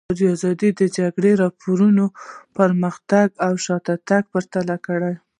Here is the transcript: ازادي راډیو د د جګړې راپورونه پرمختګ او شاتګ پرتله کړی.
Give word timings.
ازادي 0.03 0.25
راډیو 0.45 0.71
د 0.75 0.79
د 0.81 0.83
جګړې 0.97 1.31
راپورونه 1.43 2.03
پرمختګ 2.57 3.27
او 3.45 3.53
شاتګ 3.65 4.23
پرتله 4.33 4.75
کړی. 4.85 5.13